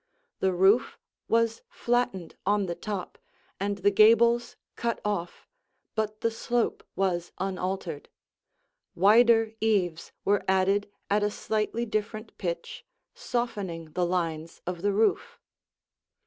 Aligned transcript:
The 0.39 0.51
roof 0.51 0.97
was 1.27 1.61
flattened 1.69 2.35
on 2.43 2.65
the 2.65 2.73
top, 2.73 3.19
and 3.59 3.77
the 3.77 3.91
gables 3.91 4.55
cut 4.75 4.99
off, 5.05 5.47
but 5.93 6.21
the 6.21 6.31
slope 6.31 6.83
was 6.95 7.31
unaltered. 7.37 8.09
Wider 8.95 9.53
eaves 9.61 10.11
were 10.25 10.43
added 10.47 10.89
at 11.11 11.21
a 11.21 11.29
slightly 11.29 11.85
different 11.85 12.35
pitch, 12.39 12.83
softening 13.13 13.91
the 13.91 14.03
lines 14.07 14.59
of 14.65 14.81
the 14.81 14.91
roof. 14.91 15.39